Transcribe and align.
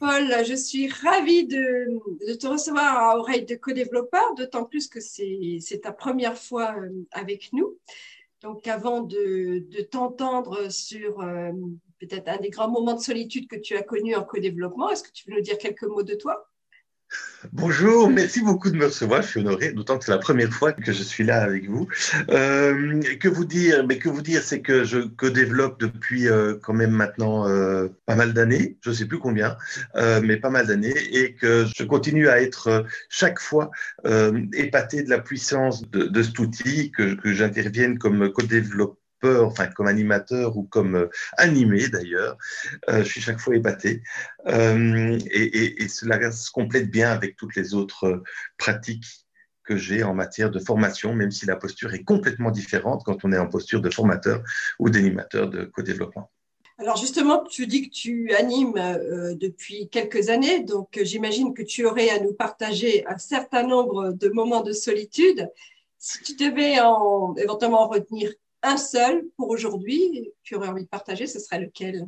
Paul, 0.00 0.44
je 0.44 0.54
suis 0.56 0.88
ravie 0.88 1.46
de, 1.46 2.34
te 2.34 2.46
recevoir 2.46 2.98
à 2.98 3.18
Oreille 3.18 3.44
de 3.44 3.54
co-développeur, 3.54 4.34
d'autant 4.34 4.64
plus 4.64 4.88
que 4.88 5.00
c'est 5.00 5.80
ta 5.82 5.92
première 5.92 6.36
fois 6.36 6.74
euh, 6.76 6.90
avec 7.12 7.52
nous. 7.52 7.78
Donc, 8.42 8.66
avant 8.66 9.02
de, 9.02 9.64
t'entendre 9.90 10.70
sur 10.70 11.20
euh, 11.20 11.52
peut-être 12.00 12.28
un 12.28 12.38
des 12.38 12.50
grands 12.50 12.70
moments 12.70 12.94
de 12.94 13.00
solitude 13.00 13.46
que 13.48 13.56
tu 13.56 13.76
as 13.76 13.82
connus 13.82 14.16
en 14.16 14.24
co-développement, 14.24 14.90
est-ce 14.90 15.04
que 15.04 15.12
tu 15.12 15.30
veux 15.30 15.36
nous 15.36 15.42
dire 15.42 15.58
quelques 15.58 15.84
mots 15.84 16.02
de 16.02 16.14
toi? 16.14 16.51
Bonjour, 17.50 18.08
merci 18.08 18.40
beaucoup 18.40 18.70
de 18.70 18.76
me 18.76 18.84
recevoir. 18.84 19.22
Je 19.22 19.28
suis 19.28 19.40
honoré, 19.40 19.72
d'autant 19.72 19.98
que 19.98 20.04
c'est 20.04 20.12
la 20.12 20.18
première 20.18 20.52
fois 20.52 20.72
que 20.72 20.92
je 20.92 21.02
suis 21.02 21.24
là 21.24 21.42
avec 21.42 21.68
vous. 21.68 21.88
Euh, 22.30 23.00
que 23.18 23.28
vous 23.28 23.44
dire 23.44 23.84
Mais 23.86 23.98
que 23.98 24.08
vous 24.08 24.22
dire, 24.22 24.42
c'est 24.42 24.60
que 24.60 24.84
je 24.84 25.00
que 25.00 25.26
développe 25.26 25.80
depuis 25.80 26.28
euh, 26.28 26.54
quand 26.62 26.72
même 26.72 26.92
maintenant 26.92 27.48
euh, 27.48 27.88
pas 28.06 28.14
mal 28.14 28.32
d'années. 28.32 28.76
Je 28.82 28.90
ne 28.90 28.94
sais 28.94 29.06
plus 29.06 29.18
combien, 29.18 29.56
mais 29.96 30.36
pas 30.36 30.50
mal 30.50 30.68
d'années, 30.68 30.94
et 31.12 31.34
que 31.34 31.66
je 31.76 31.82
continue 31.82 32.28
à 32.28 32.40
être 32.40 32.86
chaque 33.08 33.40
fois 33.40 33.70
épaté 34.52 35.02
de 35.02 35.10
la 35.10 35.18
puissance 35.18 35.88
de, 35.90 36.04
de 36.04 36.22
cet 36.22 36.38
outil, 36.38 36.92
que, 36.92 37.14
que 37.14 37.32
j'intervienne 37.32 37.98
comme 37.98 38.30
co-développeur 38.32 39.01
enfin 39.22 39.66
comme 39.68 39.86
animateur 39.86 40.56
ou 40.56 40.64
comme 40.64 40.96
euh, 40.96 41.08
animé 41.36 41.88
d'ailleurs. 41.88 42.36
Euh, 42.88 42.98
je 42.98 43.08
suis 43.08 43.20
chaque 43.20 43.40
fois 43.40 43.56
épaté. 43.56 44.02
Euh, 44.46 45.18
et, 45.30 45.88
cela 45.88 46.32
se 46.32 46.50
complète 46.50 46.90
bien 46.90 47.10
avec 47.10 47.36
toutes 47.36 47.54
les 47.54 47.74
autres 47.74 48.22
pratiques 48.58 49.26
que 49.64 49.76
j'ai 49.76 50.02
en 50.02 50.14
matière 50.14 50.50
de 50.50 50.58
formation, 50.58 51.14
même 51.14 51.30
si 51.30 51.46
la 51.46 51.56
posture 51.56 51.94
est 51.94 52.02
complètement 52.02 52.50
différente 52.50 53.02
quand 53.04 53.24
on 53.24 53.32
est 53.32 53.38
en 53.38 53.48
posture 53.48 53.80
de 53.80 53.90
formateur 53.90 54.42
ou 54.78 54.90
d'animateur 54.90 55.48
de 55.48 55.64
co-développement. 55.64 56.30
Alors 56.78 56.96
justement, 56.96 57.44
tu 57.44 57.66
dis 57.66 57.88
que 57.88 57.94
tu 57.94 58.32
animes 58.34 58.74
depuis 59.38 59.88
quelques 59.88 60.30
années, 60.30 60.64
donc 60.64 60.98
j'imagine 61.02 61.54
que 61.54 61.62
tu 61.62 61.84
aurais 61.84 62.10
à 62.10 62.18
nous 62.18 62.32
partager 62.32 63.06
un 63.06 63.18
certain 63.18 63.62
nombre 63.62 64.12
de 64.12 64.28
moments 64.30 64.62
de 64.62 64.72
solitude. 64.72 65.48
Si 65.98 66.20
tu 66.22 66.34
devais 66.34 66.80
en, 66.80 67.36
éventuellement 67.36 67.86
retenir 67.86 68.32
un 68.62 68.76
seul 68.76 69.24
pour 69.36 69.50
aujourd'hui, 69.50 70.32
tu 70.42 70.54
aurais 70.54 70.68
envie 70.68 70.84
de 70.84 70.88
partager, 70.88 71.26
ce 71.26 71.38
serait 71.38 71.60
lequel? 71.60 72.06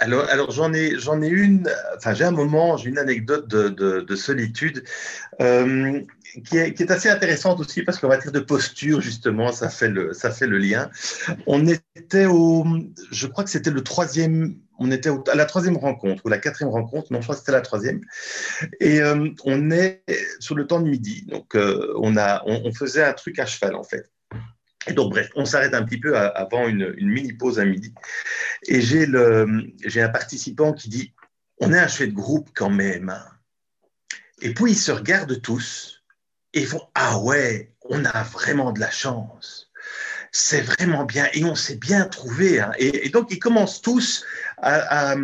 Alors, 0.00 0.24
alors 0.30 0.50
j'en 0.50 0.72
ai, 0.72 0.98
j'en 0.98 1.20
ai 1.20 1.28
une, 1.28 1.70
enfin 1.96 2.14
j'ai 2.14 2.24
un 2.24 2.30
moment, 2.30 2.78
j'ai 2.78 2.88
une 2.88 2.96
anecdote 2.96 3.46
de, 3.48 3.68
de, 3.68 4.16
solitude 4.16 4.82
euh, 5.42 6.00
qui, 6.46 6.56
est, 6.56 6.72
qui, 6.72 6.84
est, 6.84 6.90
assez 6.90 7.10
intéressante 7.10 7.60
aussi 7.60 7.82
parce 7.82 7.98
qu'en 7.98 8.08
matière 8.08 8.32
de 8.32 8.40
posture 8.40 9.02
justement, 9.02 9.52
ça 9.52 9.68
fait 9.68 9.90
le, 9.90 10.14
ça 10.14 10.30
fait 10.30 10.46
le 10.46 10.56
lien. 10.56 10.90
On 11.46 11.66
était 11.66 12.24
au, 12.24 12.64
je 13.10 13.26
crois 13.26 13.44
que 13.44 13.50
c'était 13.50 13.70
le 13.70 13.82
troisième, 13.82 14.56
on 14.78 14.90
était 14.90 15.10
à 15.10 15.34
la 15.34 15.44
troisième 15.44 15.76
rencontre 15.76 16.24
ou 16.24 16.30
la 16.30 16.38
quatrième 16.38 16.72
rencontre, 16.72 17.12
non 17.12 17.20
je 17.20 17.26
crois 17.26 17.34
que 17.34 17.40
c'était 17.40 17.52
la 17.52 17.60
troisième, 17.60 18.00
et 18.80 19.02
euh, 19.02 19.28
on 19.44 19.70
est 19.70 20.02
sur 20.38 20.54
le 20.54 20.66
temps 20.66 20.80
de 20.80 20.88
midi, 20.88 21.26
donc 21.26 21.54
euh, 21.54 21.92
on 21.98 22.16
a, 22.16 22.42
on 22.46 22.72
faisait 22.72 23.04
un 23.04 23.12
truc 23.12 23.38
à 23.38 23.44
cheval 23.44 23.74
en 23.74 23.84
fait. 23.84 24.10
Et 24.86 24.92
donc, 24.92 25.10
bref, 25.10 25.30
on 25.34 25.44
s'arrête 25.44 25.74
un 25.74 25.84
petit 25.84 26.00
peu 26.00 26.16
avant 26.16 26.66
une, 26.66 26.94
mini 26.96 27.32
pause 27.32 27.58
à 27.58 27.64
midi. 27.64 27.92
Et 28.66 28.80
j'ai 28.80 30.02
un 30.02 30.08
participant 30.08 30.72
qui 30.72 30.88
dit 30.88 31.12
On 31.58 31.72
est 31.72 31.78
un 31.78 31.88
chouette 31.88 32.14
groupe 32.14 32.50
quand 32.54 32.70
même. 32.70 33.10
Hein. 33.10 33.24
Et 34.40 34.54
puis, 34.54 34.72
ils 34.72 34.78
se 34.78 34.92
regardent 34.92 35.40
tous 35.42 36.02
et 36.54 36.64
font 36.64 36.82
Ah 36.94 37.18
ouais, 37.20 37.74
on 37.82 38.04
a 38.04 38.22
vraiment 38.22 38.72
de 38.72 38.80
la 38.80 38.90
chance 38.90 39.69
c'est 40.32 40.60
vraiment 40.60 41.04
bien 41.04 41.26
et 41.32 41.44
on 41.44 41.54
s'est 41.54 41.76
bien 41.76 42.04
trouvé. 42.04 42.60
Hein. 42.60 42.72
Et, 42.78 43.08
donc, 43.08 43.28
ils 43.30 43.38
commencent 43.38 43.82
tous 43.82 44.24
à, 44.62 45.16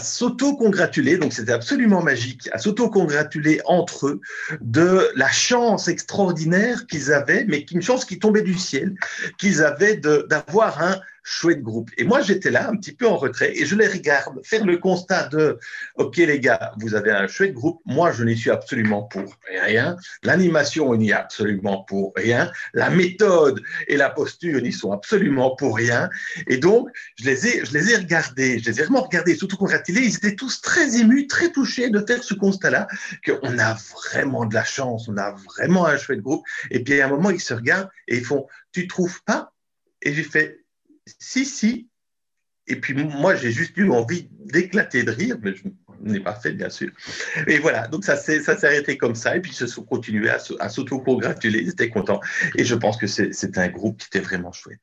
s'auto-congratuler, 0.00 1.18
donc 1.18 1.32
c'était 1.32 1.52
absolument 1.52 2.02
magique, 2.02 2.48
à 2.52 2.58
s'auto-congratuler 2.58 3.60
entre 3.64 4.06
eux 4.06 4.20
de 4.60 5.10
la 5.16 5.30
chance 5.30 5.88
extraordinaire 5.88 6.86
qu'ils 6.86 7.12
avaient, 7.12 7.44
mais 7.48 7.66
une 7.70 7.82
chance 7.82 8.04
qui 8.04 8.18
tombait 8.18 8.42
du 8.42 8.56
ciel, 8.56 8.94
qu'ils 9.38 9.62
avaient 9.62 9.96
d'avoir 9.96 10.82
un 10.82 11.00
chouette 11.22 11.62
groupe. 11.62 11.90
Et 11.98 12.04
moi, 12.04 12.20
j'étais 12.20 12.50
là, 12.50 12.68
un 12.68 12.76
petit 12.76 12.92
peu 12.92 13.06
en 13.06 13.16
retrait, 13.16 13.56
et 13.56 13.66
je 13.66 13.74
les 13.74 13.86
regarde 13.86 14.40
faire 14.44 14.64
le 14.64 14.78
constat 14.78 15.28
de, 15.28 15.58
OK 15.96 16.16
les 16.16 16.40
gars, 16.40 16.72
vous 16.78 16.94
avez 16.94 17.10
un 17.10 17.26
chouette 17.26 17.54
groupe, 17.54 17.80
moi, 17.86 18.12
je 18.12 18.24
n'y 18.24 18.36
suis 18.36 18.50
absolument 18.50 19.04
pour 19.04 19.36
rien. 19.48 19.96
L'animation, 20.22 20.88
on 20.88 20.96
n'y 20.96 21.10
est 21.10 21.14
absolument 21.14 21.84
pour 21.84 22.12
rien. 22.16 22.50
La 22.74 22.90
méthode 22.90 23.62
et 23.88 23.96
la 23.96 24.10
posture 24.10 24.60
n'y 24.60 24.72
sont 24.72 24.92
absolument 24.92 25.56
pour 25.56 25.76
rien. 25.76 26.10
Et 26.46 26.56
donc, 26.56 26.88
je 27.16 27.24
les 27.24 27.46
ai, 27.46 27.64
je 27.64 27.72
les 27.72 27.92
ai 27.92 27.96
regardés, 27.96 28.58
je 28.58 28.70
les 28.70 28.80
ai 28.80 28.82
vraiment 28.82 29.02
regardés, 29.02 29.34
surtout 29.34 29.56
congratulés. 29.56 30.02
Ils 30.02 30.16
étaient 30.16 30.36
tous 30.36 30.60
très 30.60 30.98
émus, 30.98 31.26
très 31.26 31.50
touchés 31.50 31.90
de 31.90 32.04
faire 32.06 32.22
ce 32.22 32.34
constat-là, 32.34 32.86
qu'on 33.24 33.58
a 33.58 33.74
vraiment 33.74 34.46
de 34.46 34.54
la 34.54 34.64
chance, 34.64 35.08
on 35.08 35.16
a 35.16 35.34
vraiment 35.56 35.86
un 35.86 35.96
chouette 35.96 36.20
groupe. 36.20 36.44
Et 36.70 36.82
puis, 36.82 37.00
à 37.00 37.06
un 37.06 37.08
moment, 37.08 37.30
ils 37.30 37.40
se 37.40 37.54
regardent 37.54 37.90
et 38.08 38.18
ils 38.18 38.24
font, 38.24 38.46
tu 38.72 38.86
trouves 38.88 39.22
pas? 39.24 39.52
Et 40.02 40.14
j'ai 40.14 40.22
fait, 40.22 40.59
si, 41.18 41.44
si. 41.44 41.88
Et 42.66 42.76
puis 42.76 42.94
moi, 42.94 43.34
j'ai 43.34 43.50
juste 43.50 43.76
eu 43.76 43.90
envie 43.90 44.28
d'éclater 44.30 45.02
de 45.02 45.10
rire, 45.10 45.36
mais 45.42 45.54
je 45.54 45.64
n'ai 46.02 46.20
pas 46.20 46.34
fait, 46.34 46.52
bien 46.52 46.70
sûr. 46.70 46.90
Et 47.46 47.58
voilà, 47.58 47.88
donc 47.88 48.04
ça 48.04 48.16
s'est 48.16 48.42
arrêté 48.48 48.96
comme 48.96 49.14
ça, 49.14 49.36
et 49.36 49.40
puis 49.40 49.52
ils 49.52 49.56
se 49.56 49.66
sont 49.66 49.82
continués 49.82 50.30
à, 50.30 50.68
s'auto-congratuler, 50.68 51.60
ils 51.60 51.70
étaient 51.70 51.90
contents. 51.90 52.20
Et 52.56 52.64
je 52.64 52.74
pense 52.74 52.96
que 52.96 53.06
c'est 53.06 53.58
un 53.58 53.68
groupe 53.68 53.98
qui 53.98 54.06
était 54.06 54.20
vraiment 54.20 54.52
chouette. 54.52 54.80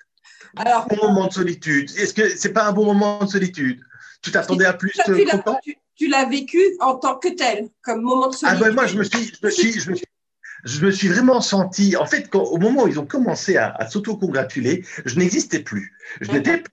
Alors, 0.56 0.88
bon 0.88 1.08
moment 1.08 1.28
de 1.28 1.34
solitude. 1.34 1.92
Est-ce 1.98 2.14
que 2.14 2.30
c'est 2.30 2.54
pas 2.54 2.68
un 2.68 2.72
bon 2.72 2.86
moment 2.86 3.24
de 3.24 3.30
solitude? 3.30 3.82
Tu 4.22 4.32
t'attendais 4.32 4.66
à 4.66 4.74
plus 4.74 4.92
de 4.92 5.64
Tu, 5.96 6.08
l'as 6.08 6.26
vécu 6.26 6.60
en 6.80 6.96
tant 6.96 7.18
que 7.18 7.30
tel, 7.30 7.70
comme 7.82 8.02
moment 8.02 8.30
de 8.30 8.36
solitude. 8.36 8.62
Ah 8.62 8.68
ben 8.68 8.74
moi, 8.74 8.86
je 8.88 8.98
me 8.98 9.04
suis, 9.04 9.32
je 9.34 9.46
me 9.46 9.50
suis, 9.50 9.80
je 9.80 9.90
me 9.92 9.96
suis 9.96 10.06
je 10.64 10.86
me 10.86 10.92
suis 10.92 11.08
vraiment 11.08 11.42
senti, 11.42 11.96
en 11.96 12.06
fait, 12.06 12.34
au 12.34 12.58
moment 12.58 12.84
où 12.84 12.88
ils 12.88 13.00
ont 13.00 13.06
commencé 13.06 13.58
à, 13.58 13.88
s'auto-congratuler, 13.90 14.86
je 15.06 15.20
n'existais 15.20 15.60
plus. 15.60 15.94
Je 16.22 16.32
n'étais 16.32 16.64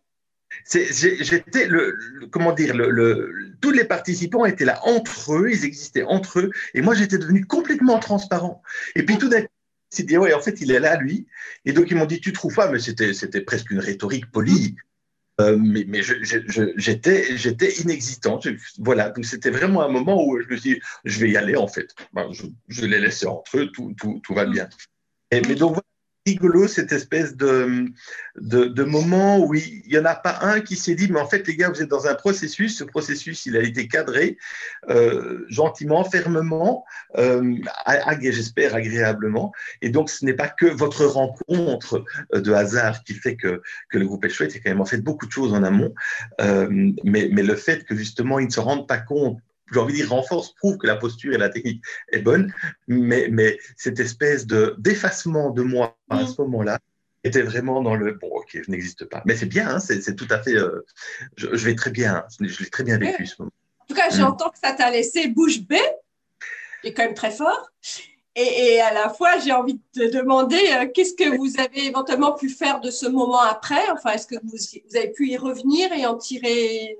J'étais 0.71 1.67
le, 1.67 1.99
comment 2.31 2.53
dire, 2.53 2.75
le, 2.75 3.57
tous 3.61 3.71
les 3.71 3.85
participants 3.85 4.47
étaient 4.47 4.65
là 4.65 4.81
entre 4.85 5.35
eux, 5.35 5.51
ils 5.51 5.65
existaient 5.65 6.05
entre 6.05 6.39
eux, 6.39 6.51
et 6.75 6.81
moi 6.81 6.95
j'étais 6.95 7.19
devenu 7.19 7.45
complètement 7.45 7.99
transparent. 7.99 8.63
Et 8.95 9.03
puis 9.03 9.19
tout 9.19 9.29
d'un 9.29 9.43
coup, 9.43 9.49
s'est 9.95 10.03
dit, 10.03 10.19
ouais, 10.19 10.35
en 10.35 10.41
fait, 10.41 10.61
il 10.61 10.71
est 10.71 10.81
là, 10.81 10.97
lui. 10.97 11.27
Et 11.65 11.73
donc, 11.73 11.91
ils 11.91 11.97
m'ont 11.97 12.07
dit, 12.07 12.21
tu 12.21 12.33
trouves 12.33 12.55
pas, 12.55 12.71
mais 12.71 12.79
c'était 12.79 13.41
presque 13.41 13.71
une 13.71 13.79
rhétorique 13.79 14.31
polie. 14.31 14.77
Euh, 15.41 15.59
mais, 15.61 15.85
mais 15.89 16.01
j'étais 16.77 17.37
j'étais 17.37 17.73
inexistant. 17.81 18.39
voilà, 18.79 19.11
donc 19.11 19.25
c'était 19.25 19.51
vraiment 19.51 19.83
un 19.83 19.89
moment 19.89 20.25
où 20.25 20.41
je 20.41 20.47
me 20.49 20.57
suis 20.57 20.75
dit, 20.75 20.81
je 21.05 21.19
vais 21.19 21.31
y 21.31 21.37
aller 21.37 21.57
en 21.57 21.67
fait. 21.67 21.95
Ben, 22.13 22.31
je, 22.33 22.45
je 22.69 22.87
les 22.87 23.01
laissé 23.01 23.27
entre 23.27 23.59
eux, 23.59 23.67
tout, 23.73 23.95
tout, 23.99 24.21
tout 24.23 24.35
va 24.35 24.47
bien. 24.47 24.69
Et, 25.33 25.41
mais 25.41 25.57
donc 25.57 25.73
voilà, 25.73 25.83
rigolo 26.27 26.67
cette 26.69 26.93
espèce 26.93 27.37
de, 27.37 27.87
de, 28.37 28.85
moment 28.85 29.45
où 29.45 29.55
il 29.55 29.83
n'y 29.87 29.99
en 29.99 30.07
a 30.07 30.15
pas 30.15 30.39
un 30.41 30.61
qui 30.61 30.77
s'est 30.77 30.95
dit, 30.95 31.11
mais 31.11 31.21
en 31.21 31.29
fait, 31.29 31.47
les 31.47 31.57
gars, 31.57 31.69
vous 31.69 31.83
êtes 31.83 31.91
dans 31.91 32.07
un 32.07 32.15
processus. 32.15 32.79
Ce 32.79 32.85
processus, 32.85 33.45
il 33.45 33.57
a 33.57 33.63
été 33.63 33.89
cadré 33.89 34.39
euh, 34.89 35.45
gentiment, 35.49 36.03
fermement, 36.05 36.85
euh, 37.19 37.57
j'espère 38.21 38.75
agréablement. 38.75 39.53
Et 39.83 39.91
donc, 39.91 40.09
ce 40.09 40.25
n'est 40.25 40.35
pas 40.35 40.49
que 40.49 40.67
votre 40.67 41.05
rencontre 41.05 42.05
euh, 42.33 42.41
de 42.41 42.53
hasard 42.53 43.05
qui 43.05 43.15
fait 43.15 43.37
que, 43.37 43.63
que 43.91 43.99
le 43.99 44.07
groupe 44.07 44.25
est 44.25 44.31
chouette. 44.31 44.53
Il 44.53 44.57
y 44.57 44.61
a 44.61 44.63
quand 44.63 44.71
même 44.71 44.81
en 44.81 44.87
fait 44.87 45.03
beaucoup 45.03 45.27
de 45.27 45.33
choses 45.33 45.53
en 45.53 45.63
amont. 45.63 45.95
Euh, 46.41 46.69
mais, 47.05 47.29
mais 47.33 47.43
le 47.43 47.55
fait 47.55 47.85
que 47.85 47.95
justement, 47.95 48.39
ils 48.39 48.47
ne 48.47 48.53
se 48.53 48.61
rendent 48.61 48.89
pas 48.89 48.99
compte 48.99 49.39
j'ai 49.73 49.81
envie 49.81 49.93
de 49.93 49.99
dire, 49.99 50.11
renforce, 50.11 50.55
prouve 50.55 50.79
que 50.79 50.87
la 50.87 50.97
posture 50.97 51.33
et 51.35 51.39
la 51.39 51.49
technique 51.49 51.83
est 52.13 52.21
bonne, 52.21 52.53
mais, 52.87 53.29
mais 53.31 53.59
cette 53.77 54.01
espèce 54.01 54.47
de 54.47 54.75
d'effacement 54.79 55.51
de 55.51 55.63
moi 55.63 55.97
à 56.11 56.23
mm. 56.23 56.27
ce 56.27 56.43
moment-là 56.43 56.79
était 57.25 57.43
vraiment 57.43 57.83
dans 57.83 57.95
le 57.95 58.13
bon, 58.13 58.29
ok, 58.29 58.61
je 58.63 58.71
n'existe 58.71 59.07
pas. 59.07 59.23
Mais 59.25 59.35
c'est 59.35 59.47
bien, 59.47 59.69
hein, 59.69 59.81
c'est 59.81 60.15
tout 60.15 60.29
à 60.31 60.43
fait. 60.43 60.55
Euh, 60.55 60.85
je, 61.37 61.49
vais 61.49 61.75
très 61.75 61.91
bien, 61.91 62.25
je 62.39 62.63
l'ai 62.63 62.71
très 62.71 62.85
bien 62.85 62.99
vécu 62.99 63.27
ce 63.27 63.37
moment. 63.39 63.53
En 63.81 63.87
tout 63.87 63.95
cas, 63.95 64.11
j'entends 64.11 64.51
que 64.51 64.59
ça 64.63 64.73
t'a 64.73 64.91
laissé 64.91 65.29
bouche 65.29 65.61
bée, 65.63 65.79
qui 66.83 66.89
est 66.89 66.95
quand 66.95 67.05
même 67.05 67.15
très 67.15 67.31
fort. 67.31 67.71
Et, 68.37 68.75
et 68.75 68.81
à 68.81 68.93
la 68.93 69.09
fois, 69.11 69.39
j'ai 69.39 69.53
envie 69.53 69.75
de 69.75 69.81
te 69.93 70.17
demander 70.17 70.59
euh, 70.73 70.87
qu'est-ce 70.93 71.15
que 71.15 71.37
vous 71.37 71.61
avez 71.61 71.87
éventuellement 71.87 72.33
pu 72.33 72.49
faire 72.49 72.81
de 72.81 72.91
ce 72.91 73.07
moment 73.07 73.41
après? 73.41 73.89
Enfin, 73.93 74.11
est-ce 74.11 74.27
que 74.27 74.35
vous, 74.43 74.57
vous, 74.57 74.97
avez 74.97 75.13
pu 75.13 75.29
y 75.29 75.37
revenir 75.37 75.93
et 75.93 76.05
en 76.05 76.17
tirer 76.17 76.99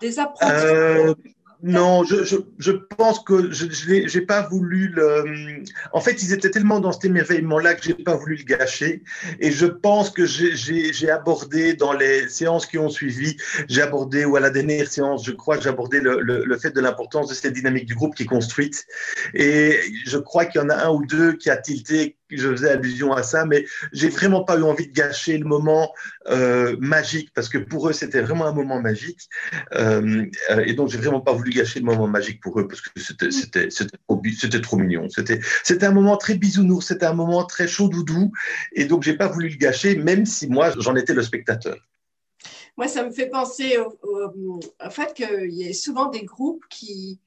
des 0.00 0.18
approches 0.18 0.50
euh, 0.50 1.14
non, 1.62 2.02
je, 2.02 2.24
je, 2.24 2.36
je, 2.58 2.72
pense 2.72 3.20
que 3.20 3.52
je 3.52 4.18
n'ai 4.18 4.26
pas 4.26 4.42
voulu 4.42 4.88
le. 4.88 5.62
En 5.92 6.00
fait, 6.00 6.20
ils 6.22 6.32
étaient 6.32 6.50
tellement 6.50 6.80
dans 6.80 6.90
cet 6.90 7.04
émerveillement-là 7.04 7.74
que 7.74 7.84
je 7.84 7.90
n'ai 7.90 8.02
pas 8.02 8.16
voulu 8.16 8.36
le 8.36 8.42
gâcher. 8.42 9.04
Et 9.38 9.52
je 9.52 9.66
pense 9.66 10.10
que 10.10 10.26
j'ai 10.26 11.10
abordé 11.10 11.74
dans 11.74 11.92
les 11.92 12.28
séances 12.28 12.66
qui 12.66 12.78
ont 12.78 12.88
suivi, 12.88 13.36
j'ai 13.68 13.80
abordé, 13.80 14.24
ou 14.24 14.34
à 14.34 14.40
la 14.40 14.50
dernière 14.50 14.88
séance, 14.88 15.24
je 15.24 15.30
crois 15.30 15.60
j'ai 15.60 15.68
abordé 15.68 16.00
le, 16.00 16.20
le, 16.20 16.44
le, 16.44 16.58
fait 16.58 16.72
de 16.72 16.80
l'importance 16.80 17.28
de 17.28 17.34
cette 17.34 17.52
dynamique 17.52 17.86
du 17.86 17.94
groupe 17.94 18.16
qui 18.16 18.24
est 18.24 18.26
construite. 18.26 18.84
Et 19.32 19.78
je 20.04 20.18
crois 20.18 20.46
qu'il 20.46 20.60
y 20.60 20.64
en 20.64 20.68
a 20.68 20.86
un 20.86 20.90
ou 20.90 21.06
deux 21.06 21.34
qui 21.34 21.48
a 21.48 21.56
tilté 21.56 22.16
je 22.38 22.48
faisais 22.50 22.70
allusion 22.70 23.12
à 23.12 23.22
ça, 23.22 23.44
mais 23.44 23.64
j'ai 23.92 24.08
vraiment 24.08 24.44
pas 24.44 24.56
eu 24.58 24.62
envie 24.62 24.88
de 24.88 24.92
gâcher 24.92 25.38
le 25.38 25.44
moment 25.44 25.92
euh, 26.28 26.76
magique 26.80 27.30
parce 27.34 27.48
que 27.48 27.58
pour 27.58 27.88
eux 27.88 27.92
c'était 27.92 28.20
vraiment 28.20 28.46
un 28.46 28.52
moment 28.52 28.80
magique 28.80 29.28
euh, 29.74 30.26
et 30.64 30.74
donc 30.74 30.88
j'ai 30.88 30.98
vraiment 30.98 31.20
pas 31.20 31.32
voulu 31.32 31.50
gâcher 31.50 31.80
le 31.80 31.86
moment 31.86 32.06
magique 32.06 32.40
pour 32.40 32.58
eux 32.60 32.68
parce 32.68 32.80
que 32.80 32.90
c'était 33.00 33.26
mm. 33.28 33.70
c'était 33.70 33.98
trop, 34.08 34.22
trop 34.62 34.76
mignon. 34.76 35.08
C'était 35.08 35.40
c'était 35.62 35.86
un 35.86 35.92
moment 35.92 36.16
très 36.16 36.34
bisounours, 36.34 36.86
c'était 36.86 37.06
un 37.06 37.14
moment 37.14 37.44
très 37.44 37.68
chaud 37.68 37.88
doudou 37.88 38.32
et 38.72 38.84
donc 38.84 39.02
j'ai 39.02 39.14
pas 39.14 39.28
voulu 39.28 39.48
le 39.48 39.56
gâcher 39.56 39.96
même 39.96 40.26
si 40.26 40.46
moi 40.48 40.72
j'en 40.78 40.96
étais 40.96 41.14
le 41.14 41.22
spectateur. 41.22 41.76
Moi, 42.76 42.88
ça 42.88 43.04
me 43.04 43.10
fait 43.10 43.28
penser 43.28 43.76
au, 43.78 43.98
au 44.02 44.60
fait 44.90 45.12
qu'il 45.12 45.52
y 45.52 45.68
a 45.68 45.74
souvent 45.74 46.06
des 46.06 46.24
groupes 46.24 46.64
qui, 46.70 47.20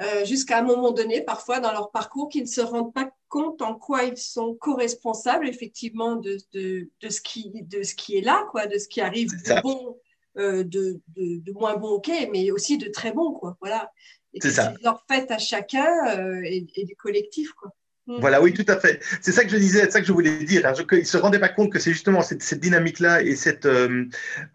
euh, 0.00 0.24
jusqu'à 0.24 0.58
un 0.58 0.62
moment 0.62 0.92
donné, 0.92 1.20
parfois 1.20 1.60
dans 1.60 1.72
leur 1.72 1.90
parcours, 1.90 2.28
qui 2.28 2.40
ne 2.40 2.46
se 2.46 2.60
rendent 2.60 2.94
pas 2.94 3.10
compte 3.32 3.62
en 3.62 3.74
quoi 3.74 4.04
ils 4.04 4.18
sont 4.18 4.54
co-responsables 4.54 5.48
effectivement 5.48 6.16
de, 6.16 6.36
de, 6.52 6.90
de, 7.00 7.08
ce 7.08 7.22
qui, 7.22 7.50
de 7.62 7.82
ce 7.82 7.94
qui 7.94 8.18
est 8.18 8.20
là, 8.20 8.46
quoi, 8.50 8.66
de 8.66 8.76
ce 8.76 8.88
qui 8.88 9.00
arrive 9.00 9.30
de 9.30 9.62
bon, 9.62 9.96
euh, 10.36 10.62
de, 10.64 11.00
de, 11.16 11.52
moins 11.52 11.78
bon, 11.78 11.92
ok, 11.92 12.10
mais 12.30 12.50
aussi 12.50 12.76
de 12.76 12.90
très 12.90 13.10
bon, 13.10 13.32
quoi. 13.32 13.56
Voilà. 13.62 13.90
Et 14.34 14.40
c'est 14.42 14.50
ça. 14.50 14.74
leur 14.82 15.02
fait 15.08 15.30
à 15.30 15.38
chacun 15.38 15.88
euh, 16.18 16.42
et, 16.44 16.66
et, 16.74 16.84
du 16.84 16.94
collectif, 16.94 17.52
quoi. 17.52 17.70
Mm. 18.08 18.18
Voilà, 18.20 18.42
oui, 18.42 18.52
tout 18.52 18.64
à 18.66 18.78
fait. 18.80 19.00
C'est 19.20 19.30
ça 19.30 19.44
que 19.44 19.50
je 19.50 19.56
disais, 19.56 19.82
c'est 19.82 19.92
ça 19.92 20.00
que 20.00 20.06
je 20.06 20.12
voulais 20.12 20.42
dire. 20.44 20.66
Hein. 20.66 20.72
Ils 20.92 20.98
ne 20.98 21.04
se 21.04 21.16
rendaient 21.16 21.38
pas 21.38 21.48
compte 21.48 21.72
que 21.72 21.78
c'est 21.78 21.92
justement 21.92 22.20
cette, 22.22 22.42
cette 22.42 22.58
dynamique-là 22.58 23.22
et 23.22 23.36
cette, 23.36 23.64
euh, 23.64 24.06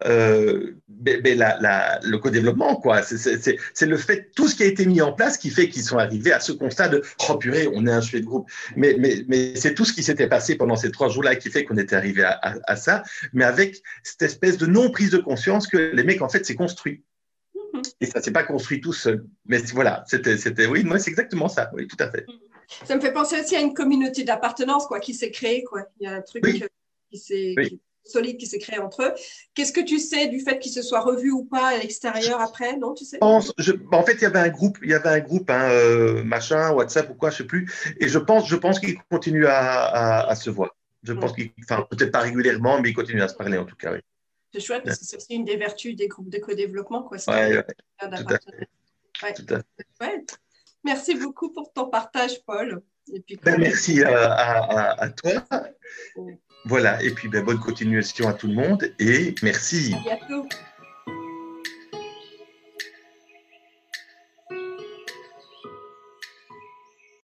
euh, 0.04 0.74
ben, 0.88 1.22
ben, 1.22 1.38
la, 1.38 1.58
la, 1.60 1.98
le 2.02 2.18
co-développement, 2.18 2.76
quoi. 2.76 3.02
C'est 3.02 3.86
le 3.86 3.96
fait, 3.96 4.30
tout 4.36 4.48
ce 4.48 4.54
qui 4.54 4.64
a 4.64 4.66
été 4.66 4.84
mis 4.84 5.00
en 5.00 5.12
place 5.12 5.38
qui 5.38 5.48
fait 5.50 5.68
qu'ils 5.68 5.82
sont 5.82 5.96
arrivés 5.98 6.32
à 6.32 6.40
ce 6.40 6.52
constat 6.52 6.88
de 6.88 7.02
oh 7.28 7.36
purée, 7.36 7.68
on 7.72 7.86
est 7.86 7.90
un 7.90 8.02
sujet 8.02 8.20
de 8.20 8.26
groupe. 8.26 8.50
Mais, 8.76 8.96
mais, 8.98 9.24
mais 9.28 9.54
c'est 9.56 9.74
tout 9.74 9.86
ce 9.86 9.94
qui 9.94 10.02
s'était 10.02 10.28
passé 10.28 10.56
pendant 10.56 10.76
ces 10.76 10.90
trois 10.90 11.08
jours-là 11.08 11.36
qui 11.36 11.50
fait 11.50 11.64
qu'on 11.64 11.78
était 11.78 11.96
arrivé 11.96 12.24
à, 12.24 12.38
à, 12.42 12.54
à, 12.66 12.76
ça, 12.76 13.02
mais 13.32 13.44
avec 13.44 13.82
cette 14.02 14.22
espèce 14.22 14.58
de 14.58 14.66
non-prise 14.66 15.10
de 15.10 15.18
conscience 15.18 15.66
que 15.66 15.78
les 15.78 16.04
mecs, 16.04 16.20
en 16.20 16.28
fait, 16.28 16.44
c'est 16.44 16.54
construit. 16.54 17.02
Mm-hmm. 17.54 17.94
Et 18.02 18.06
ça 18.06 18.20
s'est 18.20 18.30
pas 18.30 18.44
construit 18.44 18.82
tout 18.82 18.92
seul. 18.92 19.24
Mais 19.46 19.58
voilà, 19.72 20.04
c'était, 20.06 20.66
oui, 20.66 20.84
moi, 20.84 20.98
c'est 20.98 21.10
exactement 21.10 21.48
ça, 21.48 21.70
oui, 21.72 21.86
tout 21.86 21.96
à 21.98 22.10
fait. 22.10 22.26
Mm-hmm. 22.26 22.47
Ça 22.84 22.94
me 22.94 23.00
fait 23.00 23.12
penser 23.12 23.40
aussi 23.40 23.56
à 23.56 23.60
une 23.60 23.74
communauté 23.74 24.24
d'appartenance 24.24 24.86
quoi, 24.86 25.00
qui 25.00 25.14
s'est 25.14 25.30
créée. 25.30 25.64
Quoi. 25.64 25.84
Il 26.00 26.04
y 26.04 26.06
a 26.06 26.14
un 26.14 26.22
truc 26.22 26.44
qui 27.10 27.18
s'est 27.18 27.54
solide 28.08 28.38
qui 28.38 28.46
s'est 28.46 28.58
créé 28.58 28.78
entre 28.78 29.02
eux. 29.02 29.12
Qu'est-ce 29.54 29.72
que 29.72 29.80
tu 29.80 29.98
sais 29.98 30.28
du 30.28 30.40
fait 30.40 30.58
qu'ils 30.58 30.72
se 30.72 30.82
soient 30.82 31.00
revus 31.00 31.30
ou 31.30 31.44
pas 31.44 31.68
à 31.68 31.78
l'extérieur 31.78 32.40
après 32.40 32.76
Non, 32.76 32.94
tu 32.94 33.04
sais? 33.04 33.18
Pense, 33.18 33.52
je, 33.58 33.72
En 33.92 34.02
fait, 34.02 34.14
il 34.14 34.22
y 34.22 34.26
avait 34.26 34.38
un 34.38 34.48
groupe, 34.48 34.78
il 34.82 34.90
y 34.90 34.94
avait 34.94 35.08
un 35.08 35.20
groupe, 35.20 35.50
hein, 35.50 35.70
euh, 35.70 36.22
machin, 36.24 36.72
WhatsApp 36.72 37.10
ou 37.10 37.14
quoi, 37.14 37.30
je 37.30 37.38
sais 37.38 37.44
plus. 37.44 37.70
Et 38.00 38.08
je 38.08 38.18
pense, 38.18 38.48
je 38.48 38.56
pense 38.56 38.80
qu'ils 38.80 38.98
continuent 39.10 39.46
à, 39.46 39.58
à, 39.58 40.30
à, 40.30 40.34
se 40.34 40.50
voir. 40.50 40.74
Je 41.02 41.12
pense 41.12 41.32
qu'ils, 41.32 41.50
enfin, 41.62 41.86
peut-être 41.90 42.10
pas 42.10 42.20
régulièrement, 42.20 42.80
mais 42.80 42.90
ils 42.90 42.94
continuent 42.94 43.22
à 43.22 43.28
se 43.28 43.34
parler 43.34 43.58
en 43.58 43.64
tout 43.64 43.76
cas. 43.76 43.92
Oui. 43.92 44.00
C'est 44.52 44.60
chouette 44.60 44.82
parce 44.84 44.98
que 44.98 45.04
c'est 45.04 45.16
aussi 45.16 45.34
une 45.34 45.44
des 45.44 45.56
vertus 45.56 45.94
des 45.94 46.08
groupes 46.08 46.30
de 46.30 46.38
co-développement. 46.38 47.02
Quoi, 47.02 47.18
ouais, 47.28 47.56
ouais, 47.56 47.62
tout, 47.98 48.06
à 48.06 48.16
fait. 48.16 48.68
Ouais. 49.22 49.34
tout 49.34 49.54
à 49.54 49.58
fait. 49.58 50.26
Merci 50.88 51.14
beaucoup 51.16 51.52
pour 51.52 51.70
ton 51.70 51.90
partage, 51.90 52.42
Paul. 52.46 52.80
Et 53.12 53.20
puis, 53.20 53.38
ben, 53.42 53.58
merci 53.58 54.02
à, 54.02 54.32
à, 54.32 55.04
à, 55.04 55.10
toi. 55.10 55.32
Voilà, 56.64 57.02
et 57.02 57.10
puis 57.10 57.28
ben, 57.28 57.44
bonne 57.44 57.58
continuation 57.58 58.26
à 58.26 58.32
tout 58.32 58.46
le 58.46 58.54
monde 58.54 58.90
et 58.98 59.34
merci. 59.42 59.94
À 59.94 60.16
bientôt. 60.16 60.48